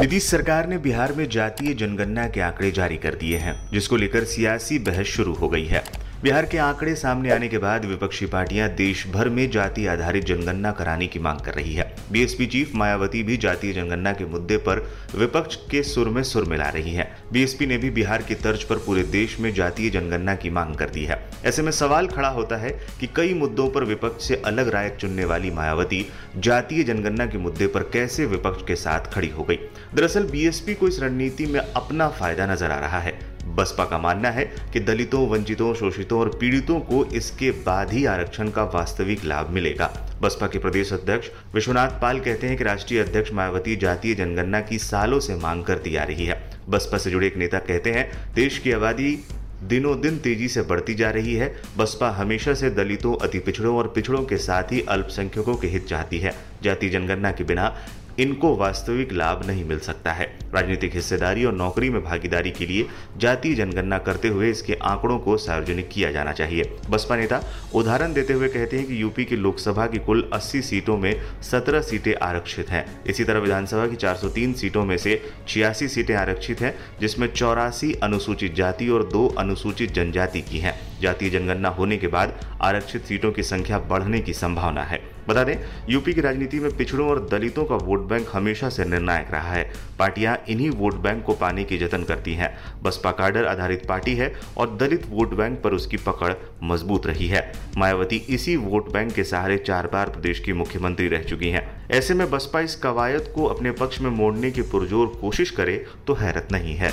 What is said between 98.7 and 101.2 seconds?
bank के सहारे चार बार प्रदेश की मुख्यमंत्री